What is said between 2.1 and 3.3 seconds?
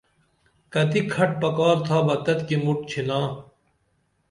تتِکی مُٹ چِھننا۔